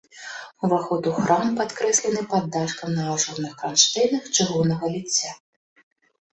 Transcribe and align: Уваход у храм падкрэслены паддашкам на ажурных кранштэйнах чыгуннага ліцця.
Уваход 0.67 1.03
у 1.11 1.13
храм 1.17 1.51
падкрэслены 1.59 2.21
паддашкам 2.33 2.97
на 3.01 3.07
ажурных 3.13 3.53
кранштэйнах 3.61 4.23
чыгуннага 4.35 4.85
ліцця. 4.99 5.31